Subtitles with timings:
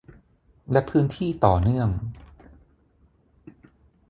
[0.71, 1.89] และพื้นที่ต่อเนื่อง